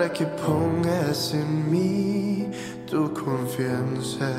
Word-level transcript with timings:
Para 0.00 0.14
que 0.14 0.24
pongas 0.24 1.34
en 1.34 1.70
mí 1.70 2.50
tu 2.86 3.12
confianza. 3.12 4.30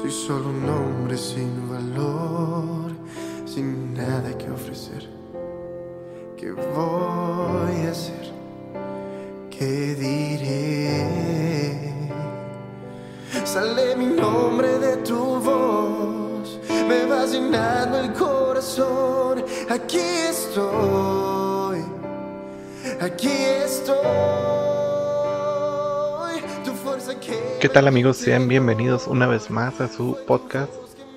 Soy 0.00 0.10
solo 0.10 0.48
un 0.48 0.66
hombre 0.66 1.18
sin 1.18 1.68
valor, 1.68 2.90
sin 3.44 3.92
nada 3.92 4.32
que 4.38 4.50
ofrecer. 4.50 5.06
¿Qué 6.38 6.52
voy 6.52 7.86
a 7.86 7.90
hacer? 7.90 8.32
¿Qué 9.50 9.94
diré? 9.94 11.04
Sale 13.44 13.94
mi 13.94 14.06
nombre 14.06 14.78
de 14.78 14.96
tu 15.08 15.38
voz, 15.38 16.58
me 16.88 17.04
vas 17.04 17.32
llenando 17.32 17.98
el 17.98 18.14
corazón. 18.14 19.44
Aquí 19.68 19.98
estoy, 19.98 21.09
aquí 23.00 23.28
estoy. 23.64 23.96
Tu 26.64 26.72
fuerza 26.72 27.18
que 27.18 27.58
¿Qué 27.60 27.68
tal 27.68 27.88
amigos? 27.88 28.18
Sean 28.18 28.46
bienvenidos 28.46 29.06
una 29.06 29.26
vez 29.26 29.50
más 29.50 29.80
a 29.80 29.88
su 29.88 30.18
podcast 30.26 30.72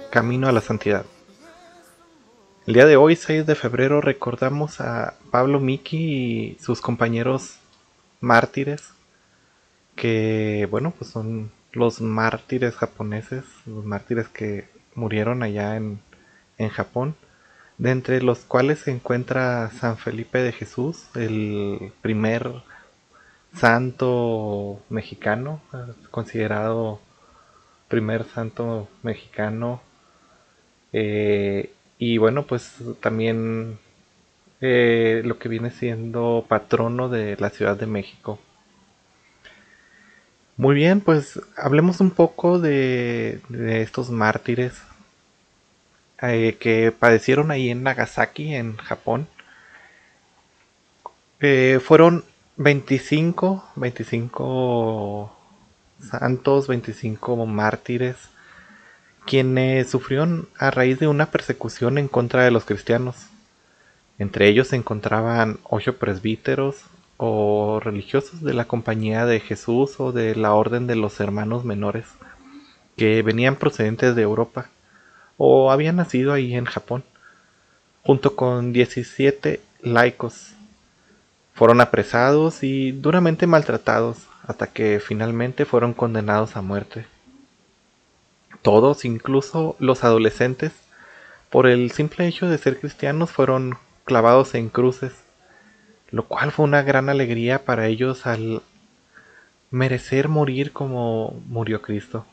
Camino 0.09 0.47
a 0.47 0.53
la 0.53 0.61
Santidad. 0.61 1.05
El 2.65 2.75
día 2.75 2.85
de 2.85 2.95
hoy, 2.95 3.17
6 3.17 3.45
de 3.45 3.55
febrero, 3.55 3.99
recordamos 3.99 4.79
a 4.79 5.15
Pablo 5.29 5.59
Miki 5.59 5.97
y 5.97 6.57
sus 6.61 6.79
compañeros 6.79 7.57
mártires, 8.21 8.93
que 9.97 10.65
bueno, 10.71 10.93
pues 10.97 11.11
son 11.11 11.51
los 11.73 11.99
mártires 11.99 12.75
japoneses, 12.75 13.43
los 13.65 13.83
mártires 13.83 14.29
que 14.29 14.69
murieron 14.95 15.43
allá 15.43 15.75
en, 15.75 15.99
en 16.57 16.69
Japón, 16.69 17.15
de 17.83 17.91
entre 17.91 18.21
los 18.21 18.39
cuales 18.45 18.79
se 18.79 18.91
encuentra 18.91 19.69
San 19.71 19.97
Felipe 19.97 20.37
de 20.41 20.53
Jesús, 20.53 21.09
el 21.15 21.91
primer 22.01 22.49
santo 23.53 24.79
mexicano, 24.87 25.59
considerado 26.09 27.01
primer 27.89 28.23
santo 28.23 28.87
mexicano. 29.03 29.81
eh, 30.93 31.73
y 31.97 32.17
bueno, 32.19 32.43
pues 32.43 32.73
también 33.01 33.77
eh, 34.61 35.21
lo 35.25 35.37
que 35.37 35.49
viene 35.49 35.69
siendo 35.69 36.45
patrono 36.47 37.09
de 37.09 37.35
la 37.37 37.49
Ciudad 37.49 37.75
de 37.77 37.87
México. 37.87 38.39
Muy 40.55 40.75
bien, 40.75 41.01
pues 41.01 41.41
hablemos 41.57 41.99
un 41.99 42.11
poco 42.11 42.59
de, 42.59 43.41
de 43.49 43.81
estos 43.81 44.09
mártires 44.09 44.81
eh, 46.21 46.57
que 46.59 46.91
padecieron 46.91 47.51
ahí 47.51 47.69
en 47.69 47.83
Nagasaki, 47.83 48.55
en 48.55 48.77
Japón. 48.77 49.27
Eh, 51.39 51.79
fueron 51.83 52.23
25, 52.57 53.71
25 53.75 55.35
santos, 55.99 56.67
25 56.67 57.45
mártires, 57.45 58.15
quienes 59.25 59.89
sufrieron 59.89 60.47
a 60.57 60.71
raíz 60.71 60.99
de 60.99 61.07
una 61.07 61.31
persecución 61.31 61.97
en 61.97 62.07
contra 62.07 62.43
de 62.43 62.51
los 62.51 62.65
cristianos. 62.65 63.15
Entre 64.19 64.47
ellos 64.47 64.69
se 64.69 64.75
encontraban 64.75 65.59
ocho 65.63 65.97
presbíteros 65.97 66.83
o 67.17 67.79
religiosos 67.83 68.41
de 68.41 68.53
la 68.53 68.65
Compañía 68.65 69.25
de 69.25 69.39
Jesús 69.39 69.99
o 69.99 70.11
de 70.11 70.35
la 70.35 70.53
Orden 70.53 70.87
de 70.87 70.95
los 70.95 71.19
Hermanos 71.19 71.65
Menores, 71.65 72.05
que 72.95 73.21
venían 73.23 73.55
procedentes 73.55 74.15
de 74.15 74.21
Europa 74.21 74.69
o 75.37 75.71
habían 75.71 75.97
nacido 75.97 76.33
ahí 76.33 76.55
en 76.55 76.65
Japón, 76.65 77.03
junto 78.03 78.35
con 78.35 78.73
17 78.73 79.61
laicos 79.81 80.53
fueron 81.53 81.81
apresados 81.81 82.63
y 82.63 82.91
duramente 82.91 83.47
maltratados 83.47 84.17
hasta 84.47 84.67
que 84.67 84.99
finalmente 84.99 85.65
fueron 85.65 85.93
condenados 85.93 86.55
a 86.55 86.61
muerte. 86.61 87.05
Todos, 88.61 89.05
incluso 89.05 89.75
los 89.79 90.03
adolescentes, 90.03 90.71
por 91.49 91.67
el 91.67 91.91
simple 91.91 92.27
hecho 92.27 92.49
de 92.49 92.57
ser 92.57 92.79
cristianos, 92.79 93.29
fueron 93.29 93.77
clavados 94.03 94.55
en 94.55 94.69
cruces, 94.69 95.13
lo 96.09 96.27
cual 96.27 96.51
fue 96.51 96.65
una 96.65 96.81
gran 96.81 97.09
alegría 97.09 97.65
para 97.65 97.87
ellos 97.87 98.25
al 98.25 98.61
merecer 99.69 100.27
morir 100.27 100.71
como 100.71 101.39
murió 101.47 101.81
Cristo. 101.81 102.25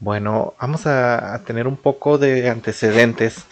Bueno, 0.00 0.54
vamos 0.60 0.86
a, 0.86 1.42
tener 1.46 1.68
un 1.68 1.76
poco 1.76 2.18
de 2.18 2.48
antecedentes 2.50 3.46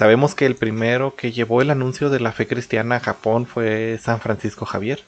Sabemos 0.00 0.34
que 0.34 0.46
el 0.46 0.56
primero 0.56 1.14
que 1.14 1.30
llevó 1.30 1.60
el 1.60 1.68
anuncio 1.68 2.08
de 2.08 2.20
la 2.20 2.32
fe 2.32 2.46
cristiana 2.46 2.96
a 2.96 3.00
Japón 3.00 3.44
fue 3.44 3.98
San 4.00 4.18
Francisco 4.18 4.64
Javier, 4.64 5.04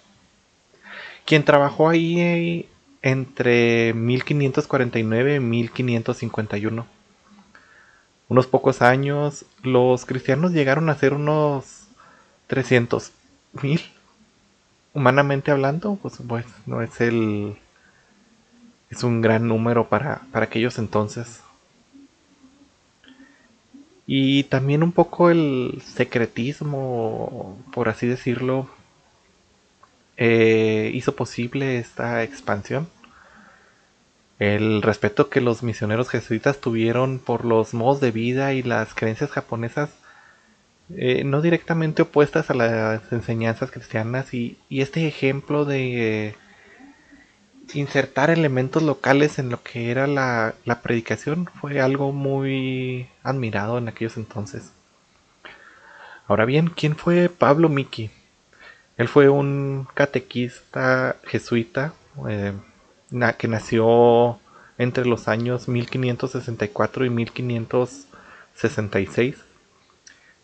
quien 1.25 1.47
trabajó 1.47 1.89
ahí 1.89 2.69
entre 3.01 3.95
1549 3.95 5.37
y 5.37 5.41
1551. 5.41 6.87
Unos 8.29 8.47
pocos 8.47 8.83
años, 8.83 9.47
los 9.63 10.05
cristianos 10.05 10.53
llegaron 10.53 10.91
a 10.91 10.95
ser 10.95 11.15
unos 11.15 11.87
300 12.49 13.13
mil. 13.63 13.81
Humanamente 14.93 15.51
hablando, 15.53 15.99
pues, 16.03 16.19
pues 16.29 16.45
no 16.67 16.83
es 16.83 17.01
el... 17.01 17.57
Es 18.93 19.05
un 19.05 19.23
gran 19.23 19.49
número 19.49 19.89
para, 19.89 20.21
para 20.33 20.45
aquellos 20.45 20.79
entonces. 20.79 21.41
Y 24.07 24.45
también 24.45 24.83
un 24.83 24.93
poco 24.93 25.31
el 25.31 25.81
secretismo, 25.83 27.59
por 27.73 27.89
así 27.89 28.07
decirlo, 28.07 28.69
eh, 30.19 30.91
hizo 30.93 31.17
posible 31.17 31.79
esta 31.79 32.23
expansión. 32.23 32.87
El 34.39 34.83
respeto 34.83 35.31
que 35.31 35.41
los 35.41 35.63
misioneros 35.63 36.11
jesuitas 36.11 36.61
tuvieron 36.61 37.19
por 37.19 37.47
los 37.47 37.73
modos 37.73 37.99
de 38.03 38.11
vida 38.11 38.53
y 38.53 38.63
las 38.63 38.93
creencias 38.93 39.31
japonesas, 39.31 39.89
eh, 40.95 41.25
no 41.25 41.41
directamente 41.41 42.03
opuestas 42.03 42.51
a 42.51 42.55
las 42.55 43.11
enseñanzas 43.11 43.71
cristianas, 43.71 44.35
y, 44.35 44.59
y 44.69 44.83
este 44.83 45.09
ejemplo 45.09 45.65
de 45.65 46.35
insertar 47.75 48.31
elementos 48.31 48.83
locales 48.83 49.39
en 49.39 49.51
lo 49.51 49.63
que 49.63 49.91
era 49.91 50.07
la, 50.07 50.55
la, 50.65 50.83
predicación 50.83 51.49
fue 51.61 51.81
algo 51.81 52.13
muy 52.13 53.09
admirado 53.23 53.79
en 53.79 53.89
aquellos 53.89 54.17
entonces. 54.17 54.73
Ahora 56.27 56.45
bien, 56.45 56.69
¿quién 56.69 56.97
fue 56.97 57.29
Pablo 57.29 57.69
Miki? 57.69 58.11
Él 58.97 59.09
fue 59.09 59.29
un 59.29 59.87
catequista 59.95 61.17
jesuita 61.25 61.95
eh, 62.29 62.53
que 63.39 63.49
nació 63.49 64.39
entre 64.79 65.05
los 65.07 65.29
años 65.29 65.69
1564 65.69 67.05
y 67.05 67.11
1566 67.11 69.37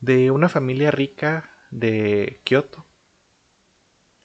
de 0.01 0.31
una 0.31 0.49
familia 0.49 0.91
rica 0.91 1.51
de 1.71 2.39
Kioto. 2.45 2.85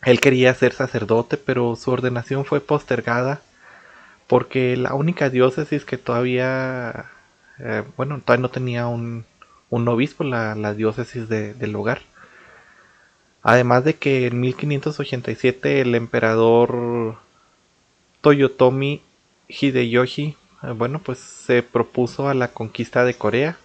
Él 0.05 0.19
quería 0.19 0.53
ser 0.53 0.73
sacerdote, 0.73 1.37
pero 1.37 1.75
su 1.75 1.91
ordenación 1.91 2.45
fue 2.45 2.59
postergada 2.59 3.41
porque 4.27 4.75
la 4.77 4.93
única 4.93 5.29
diócesis 5.29 5.85
que 5.85 5.97
todavía, 5.97 7.05
eh, 7.59 7.83
bueno, 7.97 8.21
todavía 8.23 8.41
no 8.41 8.49
tenía 8.49 8.87
un, 8.87 9.25
obispo, 9.69 10.23
la, 10.23 10.55
la 10.55 10.73
diócesis 10.73 11.29
de, 11.29 11.53
del 11.53 11.75
hogar. 11.75 12.01
Además 13.41 13.83
de 13.83 13.95
que 13.95 14.27
en 14.27 14.39
1587 14.39 15.81
el 15.81 15.95
emperador 15.95 17.17
Toyotomi 18.21 19.01
Hideyoshi, 19.47 20.37
eh, 20.63 20.71
bueno, 20.75 20.99
pues 20.99 21.19
se 21.19 21.63
propuso 21.63 22.29
a 22.29 22.33
la 22.33 22.49
conquista 22.49 23.03
de 23.05 23.15
Corea 23.15 23.57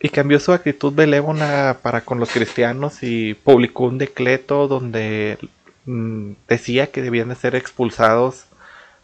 y 0.00 0.10
cambió 0.10 0.38
su 0.40 0.52
actitud 0.52 0.92
belévola 0.92 1.78
para 1.82 2.02
con 2.02 2.20
los 2.20 2.30
cristianos 2.30 3.02
y 3.02 3.34
publicó 3.34 3.84
un 3.84 3.98
decreto 3.98 4.68
donde 4.68 5.38
mm, 5.86 6.32
decía 6.48 6.90
que 6.90 7.02
debían 7.02 7.30
de 7.30 7.34
ser 7.34 7.54
expulsados 7.54 8.46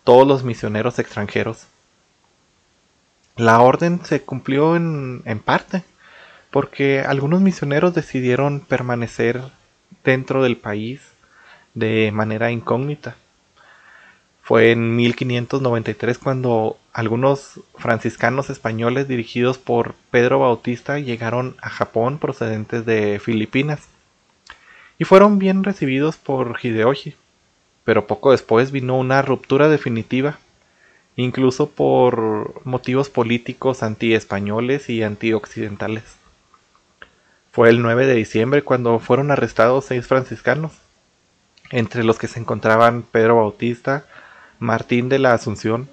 todos 0.04 0.26
los 0.26 0.44
misioneros 0.44 0.98
extranjeros. 0.98 1.66
La 3.36 3.60
orden 3.60 4.04
se 4.04 4.20
cumplió 4.20 4.76
en, 4.76 5.22
en 5.24 5.38
parte, 5.38 5.82
porque 6.50 7.00
algunos 7.00 7.40
misioneros 7.40 7.94
decidieron 7.94 8.60
permanecer 8.60 9.40
dentro 10.04 10.42
del 10.42 10.58
país 10.58 11.00
de 11.74 12.10
manera 12.12 12.50
incógnita. 12.50 13.16
Fue 14.42 14.72
en 14.72 14.96
1593 14.96 16.18
cuando 16.18 16.76
algunos 16.92 17.60
franciscanos 17.76 18.50
españoles 18.50 19.06
dirigidos 19.06 19.56
por 19.56 19.94
Pedro 20.10 20.40
Bautista 20.40 20.98
llegaron 20.98 21.56
a 21.62 21.70
Japón 21.70 22.18
procedentes 22.18 22.84
de 22.84 23.20
Filipinas 23.20 23.86
y 24.98 25.04
fueron 25.04 25.38
bien 25.38 25.62
recibidos 25.62 26.16
por 26.16 26.58
Hideyoshi, 26.60 27.14
pero 27.84 28.08
poco 28.08 28.32
después 28.32 28.72
vino 28.72 28.98
una 28.98 29.22
ruptura 29.22 29.68
definitiva, 29.68 30.38
incluso 31.14 31.70
por 31.70 32.66
motivos 32.66 33.10
políticos 33.10 33.84
anti-españoles 33.84 34.90
y 34.90 35.04
anti-occidentales. 35.04 36.16
Fue 37.52 37.68
el 37.68 37.80
9 37.80 38.06
de 38.06 38.14
diciembre 38.14 38.62
cuando 38.62 38.98
fueron 38.98 39.30
arrestados 39.30 39.84
seis 39.84 40.06
franciscanos, 40.06 40.72
entre 41.70 42.02
los 42.02 42.18
que 42.18 42.28
se 42.28 42.40
encontraban 42.40 43.02
Pedro 43.02 43.36
Bautista, 43.36 44.06
Martín 44.62 45.08
de 45.08 45.18
la 45.18 45.34
Asunción, 45.34 45.88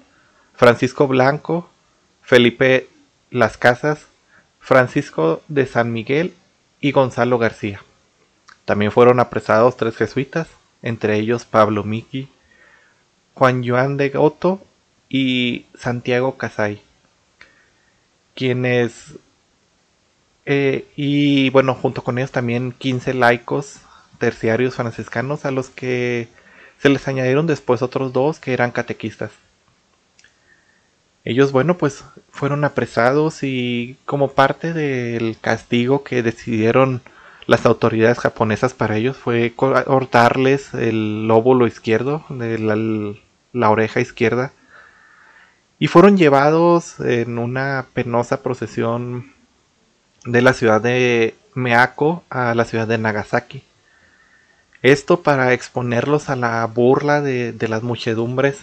Francisco 0.54 1.08
Blanco, 1.08 1.68
Felipe 2.22 2.88
Las 3.30 3.56
Casas, 3.56 4.06
Francisco 4.60 5.42
de 5.48 5.66
San 5.66 5.92
Miguel 5.92 6.34
y 6.80 6.92
Gonzalo 6.92 7.38
García. 7.38 7.82
También 8.64 8.92
fueron 8.92 9.18
apresados 9.18 9.76
tres 9.76 9.96
jesuitas, 9.96 10.46
entre 10.82 11.16
ellos 11.16 11.44
Pablo 11.44 11.82
Miki, 11.82 12.28
Juan 13.34 13.66
Joan 13.66 13.96
de 13.96 14.10
Goto 14.10 14.62
y 15.08 15.66
Santiago 15.74 16.36
Casay, 16.36 16.80
quienes 18.36 19.14
eh, 20.46 20.86
y 20.94 21.50
bueno, 21.50 21.74
junto 21.74 22.04
con 22.04 22.18
ellos 22.18 22.30
también 22.30 22.70
15 22.70 23.14
laicos 23.14 23.80
terciarios 24.18 24.76
franciscanos 24.76 25.44
a 25.44 25.50
los 25.50 25.70
que 25.70 26.28
se 26.80 26.88
les 26.88 27.06
añadieron 27.08 27.46
después 27.46 27.82
otros 27.82 28.12
dos 28.12 28.38
que 28.38 28.52
eran 28.52 28.70
catequistas. 28.70 29.30
Ellos, 31.24 31.52
bueno, 31.52 31.76
pues 31.76 32.04
fueron 32.30 32.64
apresados 32.64 33.42
y 33.42 33.96
como 34.06 34.32
parte 34.32 34.72
del 34.72 35.36
castigo 35.38 36.02
que 36.02 36.22
decidieron 36.22 37.02
las 37.46 37.66
autoridades 37.66 38.18
japonesas 38.18 38.74
para 38.74 38.96
ellos 38.96 39.16
fue 39.16 39.52
cortarles 39.54 40.72
el 40.72 41.26
lóbulo 41.26 41.66
izquierdo 41.66 42.24
de 42.28 42.58
la, 42.58 42.76
la 43.52 43.70
oreja 43.70 44.00
izquierda 44.00 44.52
y 45.78 45.88
fueron 45.88 46.16
llevados 46.16 47.00
en 47.00 47.38
una 47.38 47.86
penosa 47.92 48.42
procesión 48.42 49.32
de 50.24 50.42
la 50.42 50.52
ciudad 50.52 50.80
de 50.80 51.34
Meako 51.54 52.22
a 52.30 52.54
la 52.54 52.64
ciudad 52.64 52.86
de 52.86 52.98
Nagasaki. 52.98 53.64
Esto 54.82 55.22
para 55.22 55.52
exponerlos 55.52 56.30
a 56.30 56.36
la 56.36 56.64
burla 56.66 57.20
de, 57.20 57.54
las 57.68 57.82
muchedumbres, 57.82 58.58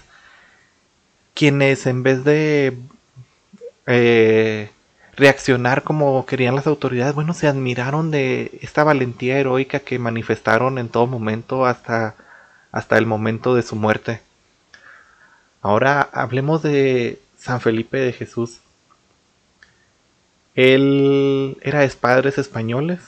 quienes 1.33 1.85
en 1.85 2.03
vez 2.03 2.23
de 2.23 2.77
eh, 3.85 4.71
reaccionar 5.15 5.83
como 5.83 6.25
querían 6.25 6.55
las 6.55 6.67
autoridades, 6.67 7.13
bueno, 7.13 7.33
se 7.33 7.47
admiraron 7.47 8.11
de 8.11 8.59
esta 8.61 8.83
valentía 8.83 9.37
heroica 9.39 9.79
que 9.79 9.99
manifestaron 9.99 10.79
en 10.79 10.89
todo 10.89 11.07
momento 11.07 11.65
hasta, 11.65 12.15
hasta 12.71 12.97
el 12.97 13.05
momento 13.05 13.55
de 13.55 13.63
su 13.63 13.75
muerte. 13.75 14.21
Ahora 15.61 16.01
hablemos 16.13 16.63
de 16.63 17.19
San 17.37 17.61
Felipe 17.61 17.97
de 17.99 18.13
Jesús. 18.13 18.61
Él 20.55 21.57
era 21.61 21.81
de 21.81 21.89
padres 21.89 22.37
españoles, 22.39 22.99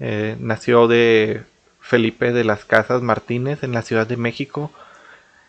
eh, 0.00 0.36
nació 0.40 0.88
de 0.88 1.44
Felipe 1.80 2.32
de 2.32 2.44
las 2.44 2.64
Casas 2.64 3.02
Martínez 3.02 3.62
en 3.62 3.72
la 3.72 3.82
Ciudad 3.82 4.06
de 4.06 4.16
México 4.16 4.70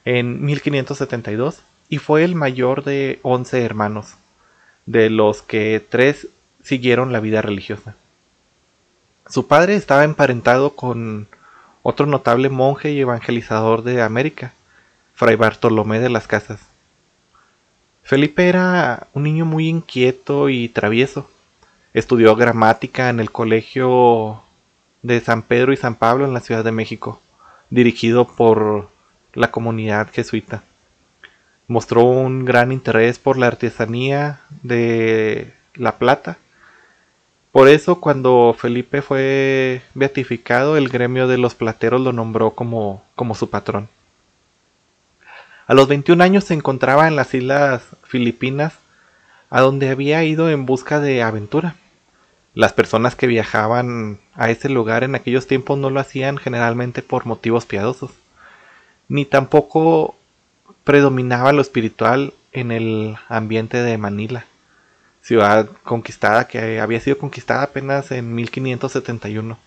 en 0.05 0.43
1572 0.43 1.61
y 1.89 1.97
fue 1.97 2.23
el 2.23 2.35
mayor 2.35 2.83
de 2.83 3.19
11 3.21 3.63
hermanos, 3.63 4.15
de 4.85 5.09
los 5.09 5.41
que 5.41 5.85
tres 5.87 6.27
siguieron 6.63 7.11
la 7.11 7.19
vida 7.19 7.41
religiosa. 7.41 7.95
Su 9.27 9.47
padre 9.47 9.75
estaba 9.75 10.03
emparentado 10.03 10.71
con 10.71 11.27
otro 11.83 12.05
notable 12.05 12.49
monje 12.49 12.91
y 12.91 12.99
evangelizador 12.99 13.83
de 13.83 14.01
América, 14.01 14.53
Fray 15.13 15.35
Bartolomé 15.35 15.99
de 15.99 16.09
las 16.09 16.27
Casas. 16.27 16.59
Felipe 18.03 18.47
era 18.49 19.07
un 19.13 19.23
niño 19.23 19.45
muy 19.45 19.67
inquieto 19.67 20.49
y 20.49 20.69
travieso. 20.69 21.29
Estudió 21.93 22.35
gramática 22.35 23.09
en 23.09 23.19
el 23.19 23.31
colegio 23.31 24.43
de 25.01 25.19
San 25.21 25.41
Pedro 25.41 25.73
y 25.73 25.77
San 25.77 25.95
Pablo 25.95 26.25
en 26.25 26.33
la 26.33 26.39
Ciudad 26.39 26.63
de 26.63 26.71
México, 26.71 27.21
dirigido 27.69 28.27
por 28.27 28.89
la 29.33 29.51
comunidad 29.51 30.09
jesuita. 30.11 30.63
Mostró 31.67 32.03
un 32.03 32.45
gran 32.45 32.71
interés 32.71 33.17
por 33.17 33.37
la 33.37 33.47
artesanía 33.47 34.41
de 34.61 35.53
la 35.75 35.97
plata. 35.97 36.37
Por 37.51 37.67
eso 37.67 37.99
cuando 37.99 38.55
Felipe 38.57 39.01
fue 39.01 39.81
beatificado, 39.93 40.77
el 40.77 40.89
gremio 40.89 41.27
de 41.27 41.37
los 41.37 41.55
plateros 41.55 42.01
lo 42.01 42.13
nombró 42.13 42.51
como, 42.51 43.03
como 43.15 43.35
su 43.35 43.49
patrón. 43.49 43.89
A 45.67 45.73
los 45.73 45.87
21 45.87 46.21
años 46.23 46.43
se 46.43 46.53
encontraba 46.53 47.07
en 47.07 47.15
las 47.15 47.33
islas 47.33 47.83
Filipinas, 48.03 48.73
a 49.49 49.61
donde 49.61 49.89
había 49.89 50.23
ido 50.23 50.49
en 50.49 50.65
busca 50.65 50.99
de 50.99 51.23
aventura. 51.23 51.75
Las 52.53 52.73
personas 52.73 53.15
que 53.15 53.27
viajaban 53.27 54.19
a 54.33 54.49
ese 54.49 54.67
lugar 54.67 55.03
en 55.03 55.15
aquellos 55.15 55.47
tiempos 55.47 55.77
no 55.77 55.89
lo 55.89 55.99
hacían 55.99 56.37
generalmente 56.37 57.01
por 57.01 57.25
motivos 57.25 57.65
piadosos, 57.65 58.11
ni 59.07 59.25
tampoco 59.25 60.15
predominaba 60.83 61.53
lo 61.53 61.61
espiritual 61.61 62.33
en 62.51 62.71
el 62.71 63.15
ambiente 63.29 63.77
de 63.77 63.97
Manila, 63.97 64.45
ciudad 65.21 65.69
conquistada 65.83 66.47
que 66.47 66.81
había 66.81 66.99
sido 66.99 67.17
conquistada 67.17 67.63
apenas 67.63 68.11
en 68.11 68.35
1571. 68.35 69.57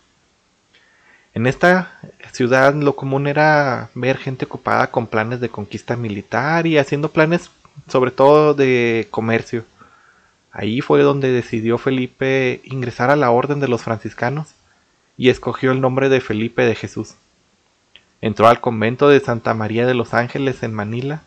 En 1.32 1.46
esta 1.46 1.98
ciudad 2.32 2.74
lo 2.74 2.94
común 2.94 3.26
era 3.26 3.90
ver 3.94 4.18
gente 4.18 4.44
ocupada 4.44 4.90
con 4.90 5.06
planes 5.06 5.40
de 5.40 5.48
conquista 5.48 5.96
militar 5.96 6.66
y 6.66 6.78
haciendo 6.78 7.10
planes 7.10 7.50
sobre 7.88 8.10
todo 8.10 8.54
de 8.54 9.08
comercio. 9.10 9.64
Ahí 10.56 10.80
fue 10.80 11.02
donde 11.02 11.32
decidió 11.32 11.78
Felipe 11.78 12.60
ingresar 12.62 13.10
a 13.10 13.16
la 13.16 13.32
orden 13.32 13.58
de 13.58 13.66
los 13.66 13.82
franciscanos 13.82 14.54
y 15.16 15.28
escogió 15.28 15.72
el 15.72 15.80
nombre 15.80 16.08
de 16.08 16.20
Felipe 16.20 16.62
de 16.62 16.76
Jesús. 16.76 17.16
Entró 18.20 18.46
al 18.46 18.60
convento 18.60 19.08
de 19.08 19.18
Santa 19.18 19.52
María 19.52 19.84
de 19.84 19.94
los 19.94 20.14
Ángeles 20.14 20.62
en 20.62 20.72
Manila 20.72 21.22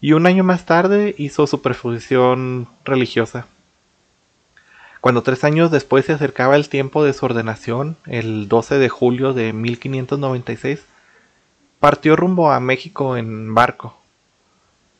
y 0.00 0.14
un 0.14 0.26
año 0.26 0.42
más 0.42 0.66
tarde 0.66 1.14
hizo 1.16 1.46
su 1.46 1.62
profesión 1.62 2.66
religiosa. 2.84 3.46
Cuando 5.00 5.22
tres 5.22 5.44
años 5.44 5.70
después 5.70 6.04
se 6.04 6.14
acercaba 6.14 6.56
el 6.56 6.68
tiempo 6.68 7.04
de 7.04 7.12
su 7.12 7.24
ordenación, 7.24 7.96
el 8.06 8.48
12 8.48 8.78
de 8.78 8.88
julio 8.88 9.32
de 9.32 9.52
1596, 9.52 10.84
partió 11.78 12.16
rumbo 12.16 12.50
a 12.50 12.58
México 12.58 13.16
en 13.16 13.54
barco. 13.54 13.96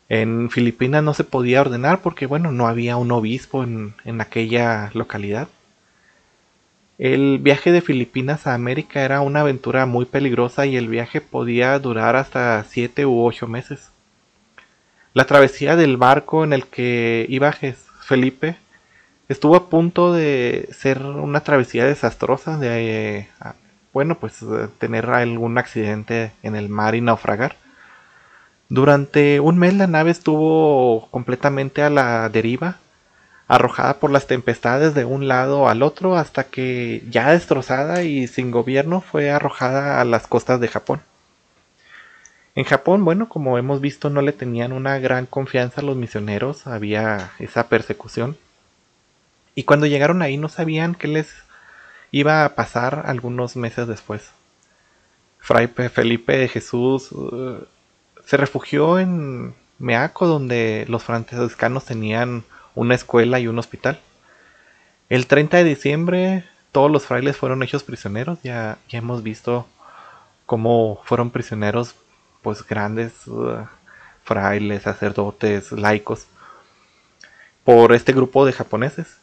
En 0.09 0.51
Filipinas 0.51 1.03
no 1.03 1.15
se 1.15 1.25
podía 1.25 1.61
ordenar 1.61 2.01
porque, 2.01 2.27
bueno, 2.27 2.53
no 2.53 2.69
había 2.69 2.97
un 2.97 3.11
obispo 3.11 3.65
en, 3.65 3.95
aquella 4.21 4.91
localidad. 4.95 5.49
El 6.99 7.39
viaje 7.39 7.73
de 7.73 7.83
Filipinas 7.83 8.47
a 8.47 8.55
América 8.55 9.03
era 9.03 9.21
una 9.21 9.41
aventura 9.41 9.85
muy 9.85 10.05
peligrosa 10.07 10.65
y 10.65 10.77
el 10.77 10.89
viaje 10.89 11.21
podía 11.21 11.79
durar 11.79 12.17
hasta 12.17 12.65
siete 12.65 13.05
u 13.05 13.25
ocho 13.25 13.49
meses. 13.49 13.91
La 15.13 15.25
travesía 15.25 15.77
del 15.77 15.97
barco 15.97 16.45
en 16.45 16.53
el 16.53 16.67
que 16.67 17.27
iba 17.29 17.53
Felipe 18.03 18.57
estuvo 19.29 19.57
a 19.57 19.69
punto 19.69 20.13
de 20.13 20.69
ser 20.73 21.03
una 21.03 21.41
travesía 21.41 21.85
desastrosa, 21.85 22.59
de, 22.59 23.19
eh, 23.19 23.29
bueno, 23.93 24.19
pues 24.19 24.45
tener 24.79 25.07
algún 25.11 25.59
accidente 25.59 26.33
en 26.43 26.55
el 26.55 26.69
mar 26.69 26.95
y 26.95 27.01
naufragar. 27.01 27.57
Durante 28.69 29.39
un 29.41 29.59
mes 29.59 29.75
la 29.75 29.87
nave 29.87 30.11
estuvo 30.11 31.09
completamente 31.11 31.83
a 31.83 31.91
la 31.91 32.29
deriva, 32.29 32.79
arrojada 33.47 34.01
por 34.01 34.11
las 34.11 34.27
tempestades 34.27 34.95
de 34.95 35.05
un 35.05 35.29
lado 35.29 35.69
al 35.69 35.83
otro 35.83 36.17
hasta 36.17 36.45
que 36.45 37.05
ya 37.09 37.31
destrozada 37.31 38.03
y 38.03 38.27
sin 38.27 38.51
gobierno 38.51 39.01
fue 39.01 39.31
arrojada 39.31 40.01
a 40.01 40.05
las 40.05 40.27
costas 40.27 40.59
de 40.61 40.69
Japón. 40.69 41.01
En 42.57 42.65
Japón, 42.65 43.05
bueno, 43.05 43.29
como 43.29 43.59
hemos 43.59 43.81
visto, 43.81 44.11
no 44.11 44.23
le 44.23 44.33
tenían 44.33 44.73
una 44.73 44.99
gran 44.99 45.27
confianza 45.27 45.81
a 45.81 45.85
los 45.85 45.97
misioneros, 45.97 46.67
había 46.67 47.33
esa 47.39 47.69
persecución. 47.69 48.37
Y 49.55 49.65
cuando 49.65 49.87
llegaron 49.87 50.23
ahí 50.23 50.39
no 50.39 50.49
sabían 50.49 50.95
qué 50.95 51.07
les 51.07 51.29
iba 52.11 52.45
a 52.45 52.55
pasar 52.55 53.05
algunos 53.07 53.57
meses 53.57 53.87
después. 53.87 54.31
Fray 55.39 55.69
Felipe 55.69 56.37
de 56.37 56.49
Jesús 56.49 57.13
uh, 57.13 57.65
se 58.27 58.37
refugió 58.37 58.99
en 58.99 59.55
Meaco, 59.79 60.27
donde 60.27 60.85
los 60.89 61.05
franciscanos 61.05 61.87
tenían 61.87 62.45
una 62.75 62.95
escuela 62.95 63.41
y 63.41 63.49
un 63.49 63.59
hospital. 63.59 63.99
El 65.09 65.27
30 65.27 65.59
de 65.59 65.65
diciembre 65.65 66.45
todos 66.77 66.91
los 66.91 67.07
frailes 67.07 67.39
fueron 67.39 67.63
hechos 67.63 67.85
prisioneros, 67.85 68.39
ya, 68.43 68.77
hemos 68.91 69.23
visto 69.23 69.67
cómo 70.45 71.01
fueron 71.05 71.31
prisioneros 71.31 71.95
pues 72.43 72.67
grandes 72.67 73.27
uh, 73.29 73.65
frailes, 74.25 74.83
sacerdotes, 74.83 75.73
laicos 75.73 76.27
por 77.65 77.95
este 77.95 78.13
grupo 78.13 78.45
de 78.45 78.53
japoneses. 78.53 79.17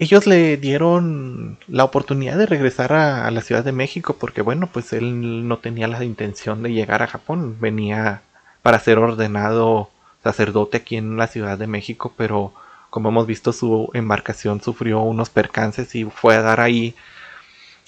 Ellos 0.00 0.26
le 0.26 0.56
dieron 0.56 1.58
la 1.68 1.84
oportunidad 1.84 2.38
de 2.38 2.46
regresar 2.46 2.94
a, 2.94 3.30
la 3.30 3.42
Ciudad 3.42 3.62
de 3.62 3.72
México 3.72 4.16
porque 4.18 4.40
bueno, 4.40 4.66
pues 4.66 4.94
él 4.94 5.46
no 5.46 5.58
tenía 5.58 5.88
la 5.88 6.02
intención 6.04 6.62
de 6.62 6.72
llegar 6.72 7.02
a 7.02 7.06
Japón, 7.06 7.58
venía 7.60 8.22
para 8.62 8.80
ser 8.80 8.96
ordenado 8.98 9.90
sacerdote 10.24 10.78
aquí 10.78 10.96
en 10.96 11.18
la 11.18 11.26
Ciudad 11.26 11.58
de 11.58 11.66
México, 11.66 12.14
pero 12.16 12.54
como 12.88 13.10
hemos 13.10 13.26
visto 13.26 13.52
su 13.52 13.90
embarcación 13.92 14.62
sufrió 14.62 15.00
unos 15.02 15.28
percances 15.28 15.94
y 15.94 16.04
fue 16.04 16.34
a 16.34 16.40
dar 16.40 16.60
ahí 16.60 16.94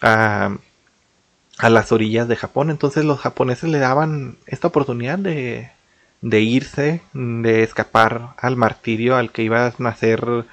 a, 0.03 0.59
a 1.57 1.71
las 1.71 1.93
orillas 1.93 2.29
de 2.29 2.37
Japón. 2.37 2.71
Entonces 2.71 3.07
los 3.07 3.21
japoneses 3.21 3.71
le 3.71 3.79
daban 3.79 4.37
esta 4.47 4.69
oportunidad 4.69 5.19
de, 5.19 5.71
de 6.21 6.41
irse, 6.43 7.01
de 7.15 7.63
escapar 7.63 8.35
al 8.37 8.57
martirio 8.57 9.17
al 9.17 9.33
que 9.33 9.45
iban 9.45 9.73
a 9.87 9.97
ser 9.97 10.45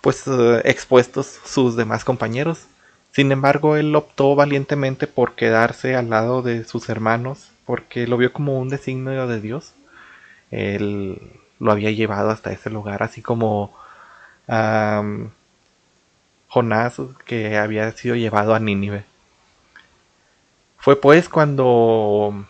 pues 0.00 0.24
expuestos 0.64 1.40
sus 1.44 1.76
demás 1.76 2.04
compañeros. 2.04 2.66
Sin 3.12 3.32
embargo, 3.32 3.76
él 3.76 3.94
optó 3.96 4.34
valientemente 4.34 5.06
por 5.06 5.34
quedarse 5.34 5.96
al 5.96 6.10
lado 6.10 6.42
de 6.42 6.64
sus 6.64 6.88
hermanos 6.88 7.50
porque 7.66 8.06
lo 8.06 8.16
vio 8.16 8.32
como 8.32 8.58
un 8.58 8.68
designio 8.68 9.26
de 9.26 9.40
Dios. 9.40 9.74
Él 10.50 11.20
lo 11.58 11.72
había 11.72 11.90
llevado 11.90 12.30
hasta 12.30 12.52
ese 12.52 12.70
lugar, 12.70 13.02
así 13.02 13.22
como 13.22 13.72
Jonás 16.48 16.96
que 17.24 17.58
había 17.58 17.92
sido 17.92 18.16
llevado 18.16 18.54
a 18.54 18.60
Nínive. 18.60 19.04
Fue 20.78 21.00
pues 21.00 21.28
cuando 21.28 22.46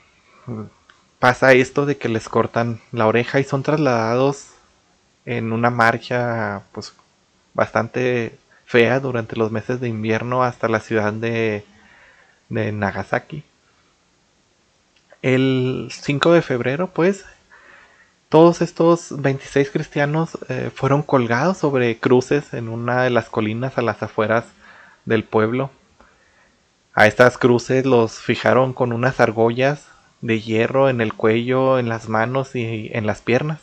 pasa 1.18 1.52
esto 1.52 1.84
de 1.84 1.98
que 1.98 2.08
les 2.08 2.28
cortan 2.28 2.80
la 2.92 3.06
oreja 3.06 3.40
y 3.40 3.44
son 3.44 3.62
trasladados 3.62 4.46
en 5.26 5.52
una 5.52 5.68
marcha 5.70 6.62
pues 6.72 6.94
bastante 7.54 8.38
fea 8.64 9.00
durante 9.00 9.36
los 9.36 9.50
meses 9.50 9.80
de 9.80 9.88
invierno 9.88 10.42
hasta 10.42 10.68
la 10.68 10.80
ciudad 10.80 11.12
de, 11.12 11.64
de 12.48 12.72
Nagasaki. 12.72 13.42
El 15.22 15.88
5 15.90 16.32
de 16.32 16.42
febrero 16.42 16.88
pues 16.88 17.24
todos 18.30 18.62
estos 18.62 19.20
26 19.20 19.72
cristianos 19.72 20.38
eh, 20.48 20.70
fueron 20.72 21.02
colgados 21.02 21.58
sobre 21.58 21.98
cruces 21.98 22.54
en 22.54 22.68
una 22.68 23.02
de 23.02 23.10
las 23.10 23.28
colinas 23.28 23.76
a 23.76 23.82
las 23.82 24.04
afueras 24.04 24.44
del 25.04 25.24
pueblo. 25.24 25.72
A 26.94 27.08
estas 27.08 27.38
cruces 27.38 27.84
los 27.84 28.20
fijaron 28.20 28.72
con 28.72 28.92
unas 28.92 29.18
argollas 29.18 29.88
de 30.20 30.40
hierro 30.40 30.88
en 30.88 31.00
el 31.00 31.12
cuello, 31.12 31.80
en 31.80 31.88
las 31.88 32.08
manos 32.08 32.54
y 32.54 32.88
en 32.92 33.04
las 33.04 33.20
piernas. 33.20 33.62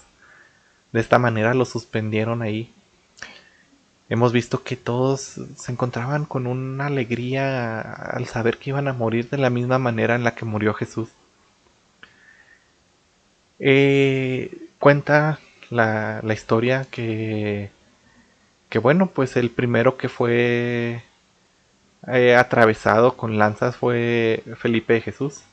De 0.91 0.99
esta 0.99 1.17
manera 1.17 1.53
los 1.53 1.69
suspendieron 1.69 2.41
ahí. 2.41 2.73
Hemos 4.09 4.31
visto 4.31 4.63
que 4.63 4.77
todos 4.77 5.19
se 5.57 5.71
encontraban 5.71 6.25
con 6.25 6.47
una 6.47 6.85
alegría 6.87 7.81
al 7.81 8.25
saber 8.25 8.57
que 8.57 8.69
iban 8.69 8.87
a 8.87 8.93
morir 8.93 9.29
de 9.29 9.37
la 9.37 9.49
misma 9.49 9.79
manera 9.79 10.15
en 10.15 10.23
la 10.23 10.33
que 10.35 10.45
murió 10.45 10.73
Jesús. 10.73 11.09
Eh, 13.59 14.69
cuenta 14.79 15.39
la, 15.69 16.21
historia 16.33 16.85
que, 16.89 17.69
que, 18.69 18.79
bueno, 18.79 19.07
pues 19.07 19.35
el 19.35 19.49
primero 19.49 19.97
que 19.97 20.09
fue 20.09 21.03
eh, 22.07 22.35
atravesado 22.35 23.17
con 23.17 23.37
lanzas 23.37 23.75
fue 23.75 24.43
Felipe 24.57 24.93
de 24.93 25.01
Jesús. 25.01 25.43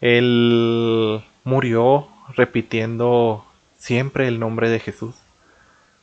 Él 0.00 1.24
murió 1.44 2.08
repitiendo 2.36 3.44
siempre 3.78 4.28
el 4.28 4.38
nombre 4.38 4.68
de 4.68 4.80
Jesús. 4.80 5.14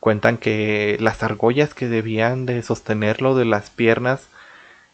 Cuentan 0.06 0.38
que 0.38 0.98
las 1.00 1.24
argollas 1.24 1.74
que 1.74 1.88
debían 1.88 2.46
de 2.46 2.62
sostenerlo 2.62 3.34
de 3.34 3.46
las 3.46 3.72
piernas 3.72 4.22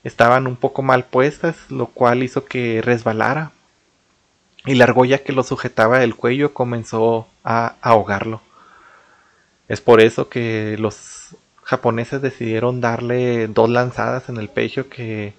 estaban 0.06 0.48
un 0.48 0.56
poco 0.56 0.84
mal 0.84 1.04
puestas, 1.04 1.58
lo 1.68 1.88
cual 1.88 2.24
hizo 2.24 2.46
que 2.46 2.82
resbalara 2.82 3.52
y 4.66 4.76
la 4.76 4.86
argolla 4.86 5.18
que 5.18 5.34
lo 5.34 5.44
sujetaba 5.44 6.00
del 6.00 6.16
cuello 6.16 6.54
comenzó 6.54 7.28
a 7.44 7.76
ahogarlo. 7.82 8.40
Es 9.68 9.82
por 9.82 10.00
eso 10.00 10.30
que 10.30 10.78
los 10.80 11.36
japoneses 11.62 12.22
decidieron 12.22 12.80
darle 12.80 13.48
dos 13.48 13.70
lanzadas 13.70 14.30
en 14.30 14.38
el 14.38 14.48
pecho 14.48 14.88
que, 14.88 15.34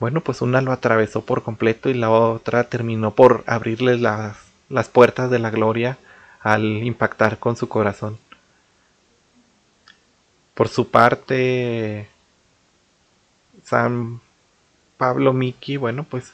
bueno, 0.00 0.20
pues 0.20 0.42
una 0.42 0.60
lo 0.62 0.72
atravesó 0.72 1.24
por 1.24 1.44
completo 1.44 1.90
y 1.90 1.94
la 1.94 2.10
otra 2.10 2.64
terminó 2.64 3.12
por 3.12 3.44
abrirle 3.46 3.98
las, 3.98 4.36
las 4.68 4.88
puertas 4.88 5.30
de 5.30 5.38
la 5.38 5.50
gloria 5.50 5.96
al 6.40 6.82
impactar 6.82 7.38
con 7.38 7.56
su 7.56 7.68
corazón. 7.68 8.18
Por 10.54 10.68
su 10.68 10.88
parte, 10.88 12.08
San 13.64 14.20
Pablo 14.96 15.32
Miki, 15.32 15.76
bueno, 15.76 16.04
pues 16.04 16.32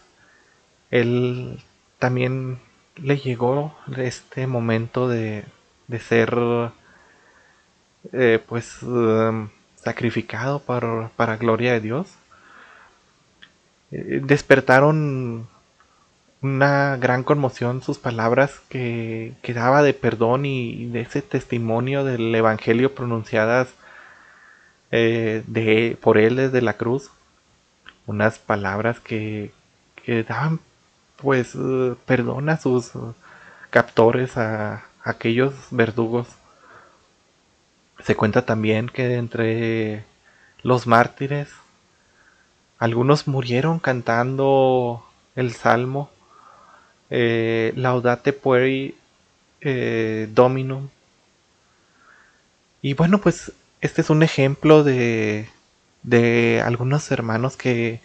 él 0.91 1.62
también 1.99 2.59
le 2.97 3.19
llegó 3.19 3.75
este 3.97 4.47
momento 4.47 5.09
de, 5.09 5.45
de 5.89 5.99
ser 6.00 6.37
eh, 8.12 8.41
pues 8.47 8.83
um, 8.83 9.49
sacrificado 9.77 10.61
para, 10.61 11.11
para, 11.17 11.37
gloria 11.37 11.73
de 11.73 11.81
Dios. 11.81 12.09
Eh, 13.91 14.21
despertaron 14.23 15.49
una 16.43 16.97
gran 16.97 17.23
conmoción 17.23 17.83
sus 17.83 17.99
palabras 17.99 18.61
que, 18.69 19.35
que, 19.43 19.53
daba 19.53 19.83
de 19.83 19.95
perdón 19.95 20.47
y 20.47 20.87
de 20.87 21.03
ese 21.03 21.23
testimonio 21.23 22.05
del 22.05 22.35
Evangelio 22.35 22.95
pronunciadas 22.95 23.69
eh, 24.90 25.44
de, 25.47 25.97
por 26.00 26.18
él 26.18 26.37
desde 26.37 26.62
la 26.62 26.75
cruz. 26.75 27.11
Unas 28.06 28.38
palabras 28.38 29.00
que, 29.00 29.52
que 29.97 30.25
daban 30.25 30.61
pues 31.16 31.54
eh, 31.54 31.94
perdona 32.06 32.54
a 32.54 32.61
sus 32.61 32.92
captores, 33.70 34.37
a, 34.37 34.85
aquellos 35.04 35.54
verdugos. 35.70 36.28
Se 38.04 38.16
cuenta 38.16 38.44
también 38.47 38.88
que 38.88 39.14
entre 39.16 40.04
los 40.62 40.87
mártires, 40.87 41.50
algunos 42.78 43.28
murieron 43.28 43.78
cantando 43.78 45.04
el 45.37 45.52
salmo 45.54 46.11
eh, 47.11 47.73
Laudate 47.76 48.32
pueri 48.32 48.97
Dominum. 50.32 50.88
Y 52.82 52.94
bueno, 52.94 53.18
pues 53.18 53.52
este 53.80 54.02
es 54.02 54.10
un 54.10 54.22
ejemplo 54.22 54.84
de, 54.84 55.49
de 56.02 56.62
algunos 56.64 57.10
hermanos 57.10 57.56
que 57.56 58.00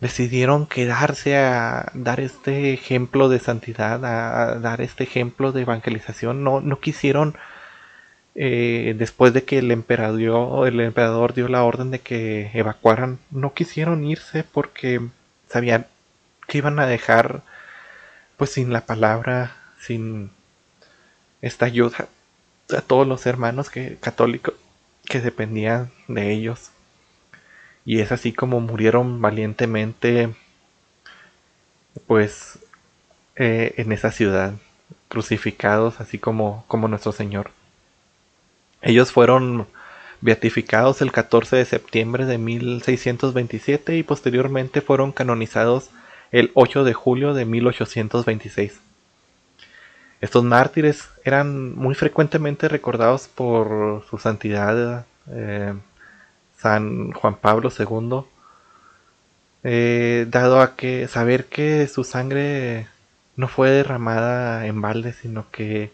decidieron 0.00 0.66
quedarse 0.66 1.36
a 1.36 1.90
dar 1.94 2.20
este 2.20 2.72
ejemplo 2.72 3.28
de 3.28 3.38
santidad, 3.38 4.04
a 4.04 4.58
dar 4.58 4.80
este 4.80 5.04
ejemplo 5.04 5.52
de 5.52 5.62
evangelización. 5.62 6.42
No, 6.44 6.60
no 6.60 6.80
quisieron, 6.80 7.36
eh, 8.34 8.94
después 8.98 9.32
de 9.32 9.44
que 9.44 9.58
el 9.58 9.70
emperador, 9.70 10.66
el 10.66 10.80
emperador 10.80 11.34
dio 11.34 11.48
la 11.48 11.64
orden 11.64 11.90
de 11.90 12.00
que 12.00 12.50
evacuaran, 12.54 13.18
no 13.30 13.54
quisieron 13.54 14.04
irse 14.04 14.44
porque 14.44 15.00
sabían 15.48 15.86
que 16.48 16.58
iban 16.58 16.78
a 16.80 16.86
dejar, 16.86 17.42
pues 18.36 18.50
sin 18.52 18.72
la 18.72 18.86
palabra, 18.86 19.56
sin 19.80 20.30
esta 21.42 21.66
ayuda 21.66 22.08
a 22.76 22.80
todos 22.80 23.06
los 23.06 23.26
hermanos 23.26 23.70
que, 23.70 23.96
católicos 24.00 24.54
que 25.04 25.20
dependían 25.20 25.90
de 26.08 26.32
ellos. 26.32 26.70
Y 27.84 28.00
es 28.00 28.12
así 28.12 28.32
como 28.32 28.60
murieron 28.60 29.20
valientemente, 29.20 30.34
pues, 32.06 32.58
eh, 33.36 33.74
en 33.76 33.92
esa 33.92 34.12
ciudad, 34.12 34.54
crucificados, 35.08 36.00
así 36.00 36.18
como, 36.18 36.64
como 36.68 36.88
nuestro 36.88 37.12
Señor. 37.12 37.50
Ellos 38.82 39.12
fueron 39.12 39.66
beatificados 40.20 41.02
el 41.02 41.12
14 41.12 41.56
de 41.56 41.64
septiembre 41.64 42.26
de 42.26 42.38
1627 42.38 43.96
y 43.96 44.02
posteriormente 44.02 44.80
fueron 44.80 45.12
canonizados 45.12 45.90
el 46.30 46.50
8 46.54 46.84
de 46.84 46.94
julio 46.94 47.34
de 47.34 47.44
1826. 47.44 48.80
Estos 50.22 50.44
mártires 50.44 51.10
eran 51.24 51.74
muy 51.74 51.96
frecuentemente 51.96 52.68
recordados 52.68 53.26
por 53.26 54.04
su 54.08 54.18
santidad 54.18 55.04
eh, 55.28 55.74
San 56.56 57.10
Juan 57.10 57.34
Pablo 57.34 57.70
II, 57.76 58.24
eh, 59.64 60.26
dado 60.30 60.60
a 60.60 60.76
que 60.76 61.08
saber 61.08 61.46
que 61.46 61.88
su 61.88 62.04
sangre 62.04 62.86
no 63.34 63.48
fue 63.48 63.70
derramada 63.70 64.64
en 64.66 64.80
balde, 64.80 65.12
sino 65.12 65.50
que 65.50 65.90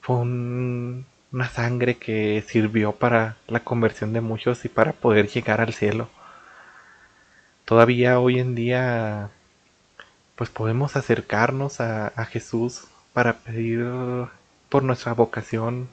fue 0.00 0.16
una 0.16 1.48
sangre 1.52 1.98
que 1.98 2.44
sirvió 2.44 2.90
para 2.90 3.36
la 3.46 3.60
conversión 3.60 4.12
de 4.12 4.20
muchos 4.22 4.64
y 4.64 4.68
para 4.70 4.92
poder 4.92 5.28
llegar 5.28 5.60
al 5.60 5.72
cielo. 5.72 6.08
todavía 7.64 8.18
hoy 8.18 8.40
en 8.40 8.54
día 8.56 9.30
pues 10.36 10.50
podemos 10.50 10.96
acercarnos 10.96 11.80
a, 11.80 12.08
a 12.08 12.24
Jesús 12.24 12.88
para 13.12 13.38
pedir 13.38 13.86
por 14.68 14.82
nuestra 14.82 15.12
vocación, 15.14 15.88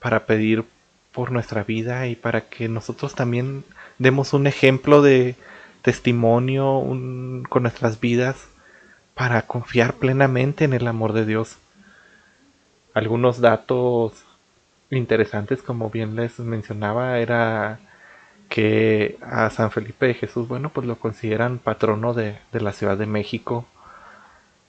para 0.00 0.26
pedir 0.26 0.64
por 1.12 1.32
nuestra 1.32 1.64
vida 1.64 2.06
y 2.06 2.16
para 2.16 2.42
que 2.42 2.68
nosotros 2.68 3.14
también 3.14 3.64
demos 3.98 4.32
un 4.32 4.46
ejemplo 4.46 5.02
de 5.02 5.36
testimonio 5.82 6.82
con 7.48 7.62
nuestras 7.62 8.00
vidas 8.00 8.48
para 9.14 9.42
confiar 9.42 9.94
plenamente 9.94 10.64
en 10.64 10.72
el 10.72 10.86
amor 10.86 11.12
de 11.12 11.26
Dios. 11.26 11.58
Algunos 12.94 13.40
datos 13.40 14.24
interesantes, 14.90 15.62
como 15.62 15.90
bien 15.90 16.16
les 16.16 16.38
mencionaba, 16.40 17.18
era 17.18 17.78
que 18.48 19.18
a 19.22 19.48
San 19.50 19.70
Felipe 19.70 20.06
de 20.06 20.14
Jesús, 20.14 20.48
bueno, 20.48 20.70
pues 20.70 20.86
lo 20.86 20.96
consideran 20.96 21.58
patrono 21.58 22.14
de, 22.14 22.38
de 22.52 22.60
la 22.60 22.72
Ciudad 22.72 22.98
de 22.98 23.06
México 23.06 23.66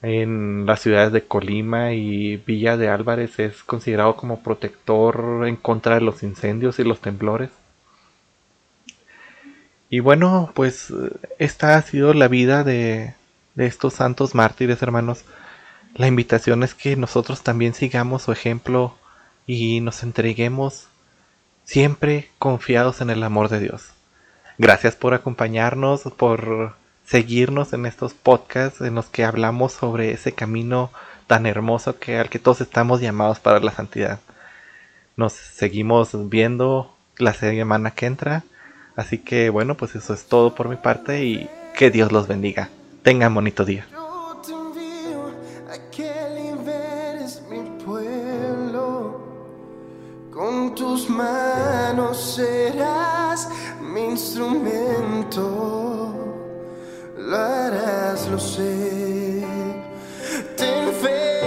en 0.02 0.66
las 0.66 0.80
ciudades 0.80 1.12
de 1.12 1.24
Colima 1.24 1.92
y 1.92 2.36
Villa 2.36 2.76
de 2.76 2.88
Álvarez 2.88 3.38
es 3.38 3.62
considerado 3.62 4.16
como 4.16 4.42
protector 4.42 5.44
en 5.46 5.56
contra 5.56 5.94
de 5.94 6.00
los 6.00 6.22
incendios 6.24 6.78
y 6.80 6.84
los 6.84 7.00
temblores. 7.00 7.50
Y 9.88 10.00
bueno, 10.00 10.50
pues 10.54 10.92
esta 11.38 11.76
ha 11.76 11.82
sido 11.82 12.14
la 12.14 12.26
vida 12.26 12.64
de, 12.64 13.14
de 13.54 13.66
estos 13.66 13.94
santos 13.94 14.34
mártires, 14.34 14.82
hermanos. 14.82 15.24
La 15.94 16.08
invitación 16.08 16.62
es 16.62 16.74
que 16.74 16.96
nosotros 16.96 17.42
también 17.42 17.74
sigamos 17.74 18.22
su 18.22 18.32
ejemplo 18.32 18.96
y 19.46 19.80
nos 19.80 20.02
entreguemos 20.02 20.88
siempre 21.64 22.30
confiados 22.38 23.00
en 23.00 23.10
el 23.10 23.22
amor 23.22 23.48
de 23.50 23.60
Dios. 23.60 23.90
Gracias 24.58 24.96
por 24.96 25.14
acompañarnos, 25.14 26.02
por 26.16 26.74
seguirnos 27.04 27.72
en 27.72 27.86
estos 27.86 28.14
podcasts 28.14 28.80
en 28.80 28.94
los 28.94 29.06
que 29.06 29.24
hablamos 29.24 29.72
sobre 29.72 30.12
ese 30.12 30.32
camino 30.32 30.90
tan 31.26 31.46
hermoso 31.46 31.98
que 31.98 32.18
al 32.18 32.28
que 32.28 32.38
todos 32.38 32.60
estamos 32.60 33.00
llamados 33.00 33.40
para 33.40 33.60
la 33.60 33.72
santidad. 33.72 34.20
Nos 35.16 35.32
seguimos 35.32 36.28
viendo 36.28 36.94
la 37.18 37.34
semana 37.34 37.92
que 37.92 38.06
entra. 38.06 38.44
Así 38.96 39.18
que 39.18 39.50
bueno, 39.50 39.76
pues 39.76 39.94
eso 39.94 40.12
es 40.14 40.26
todo 40.26 40.54
por 40.54 40.68
mi 40.68 40.76
parte 40.76 41.24
y 41.24 41.48
que 41.74 41.90
Dios 41.90 42.12
los 42.12 42.28
bendiga. 42.28 42.68
Tengan 43.02 43.34
bonito 43.34 43.64
día. 43.64 43.86
Con 50.30 50.74
tus 50.74 51.08
manos 51.08 52.34
serás 52.36 53.48
mi 53.80 54.04
instrumento. 54.04 55.81
Lo 57.32 57.38
harás, 57.38 58.28
lo 58.28 58.38
sé. 58.38 59.42
Ten 60.54 60.92
fe, 61.02 61.40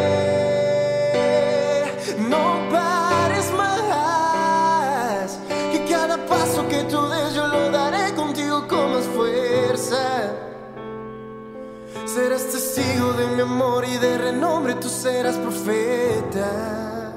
no 2.27 2.67
pares 2.71 3.51
más. 3.55 5.37
Que 5.71 5.85
cada 5.85 6.17
paso 6.25 6.67
que 6.67 6.85
tú 6.85 7.07
des 7.07 7.35
yo 7.35 7.45
lo 7.45 7.69
daré 7.69 8.15
contigo 8.15 8.67
con 8.67 8.93
más 8.93 9.05
fuerza. 9.15 10.33
Serás 12.07 12.47
testigo 12.47 13.13
de 13.13 13.27
mi 13.35 13.41
amor 13.43 13.85
y 13.85 13.97
de 13.99 14.17
renombre, 14.17 14.73
tú 14.73 14.89
serás 14.89 15.35
profeta. 15.35 17.13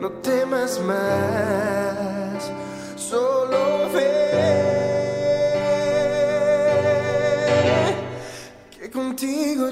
No 0.00 0.10
temas 0.20 0.78
más, 0.80 2.13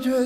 contigo 0.02 0.18